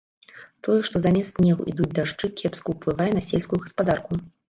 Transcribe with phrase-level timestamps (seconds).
[0.67, 4.25] Тое, што замест снегу ідуць дажджы, кепска ўплывае на сельскую гаспадарку.